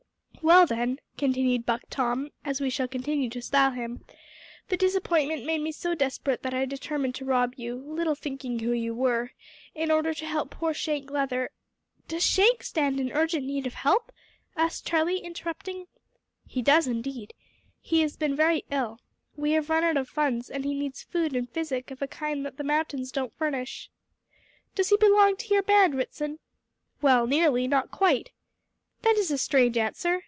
"Well, 0.43 0.65
then," 0.65 0.97
continued 1.19 1.67
Buck 1.67 1.83
Tom 1.91 2.31
(as 2.43 2.59
we 2.59 2.71
shall 2.71 2.87
still 2.87 2.99
continue 2.99 3.29
to 3.29 3.43
style 3.43 3.71
him), 3.73 4.03
"the 4.69 4.75
disappointment 4.75 5.45
made 5.45 5.61
me 5.61 5.71
so 5.71 5.93
desperate 5.93 6.41
that 6.41 6.53
I 6.53 6.65
determined 6.65 7.13
to 7.15 7.25
rob 7.25 7.53
you 7.57 7.75
little 7.75 8.15
thinking 8.15 8.57
who 8.57 8.71
you 8.71 8.95
were 8.95 9.33
in 9.75 9.91
order 9.91 10.15
to 10.15 10.25
help 10.25 10.49
poor 10.49 10.73
Shank 10.73 11.11
Leather" 11.11 11.51
"Does 12.07 12.25
Shank 12.25 12.63
stand 12.63 12.99
in 12.99 13.11
urgent 13.11 13.45
need 13.45 13.67
of 13.67 13.75
help?" 13.75 14.11
asked 14.57 14.83
Charlie, 14.87 15.19
interrupting. 15.19 15.85
"He 16.47 16.63
does 16.63 16.87
indeed. 16.87 17.35
He 17.79 18.01
has 18.01 18.17
been 18.17 18.35
very 18.35 18.65
ill. 18.71 18.99
We 19.35 19.51
have 19.51 19.69
run 19.69 19.83
out 19.83 19.95
of 19.95 20.09
funds, 20.09 20.49
and 20.49 20.65
he 20.65 20.73
needs 20.73 21.03
food 21.03 21.35
and 21.35 21.47
physic 21.51 21.91
of 21.91 22.01
a 22.01 22.07
kind 22.07 22.43
that 22.47 22.57
the 22.57 22.63
mountains 22.63 23.11
don't 23.11 23.37
furnish." 23.37 23.91
"Does 24.73 24.89
he 24.89 24.97
belong 24.97 25.35
to 25.35 25.53
your 25.53 25.61
band, 25.61 25.93
Ritson?" 25.93 26.39
"Well 26.99 27.27
nearly; 27.27 27.67
not 27.67 27.91
quite!" 27.91 28.31
"That 29.03 29.17
is 29.19 29.29
a 29.29 29.37
strange 29.37 29.77
answer. 29.77 30.19